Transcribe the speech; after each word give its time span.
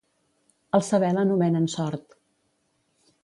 Al 0.77 0.83
saber 0.87 1.11
l'anomenen 1.17 1.69
sort. 1.75 2.17